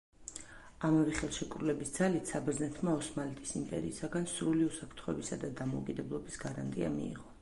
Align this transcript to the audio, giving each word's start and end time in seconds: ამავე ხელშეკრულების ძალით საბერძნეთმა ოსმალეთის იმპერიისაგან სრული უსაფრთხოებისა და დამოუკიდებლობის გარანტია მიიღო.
ამავე 0.87 1.11
ხელშეკრულების 1.17 1.91
ძალით 1.97 2.31
საბერძნეთმა 2.31 2.95
ოსმალეთის 3.01 3.53
იმპერიისაგან 3.61 4.27
სრული 4.33 4.67
უსაფრთხოებისა 4.71 5.39
და 5.45 5.53
დამოუკიდებლობის 5.61 6.41
გარანტია 6.47 6.91
მიიღო. 6.97 7.29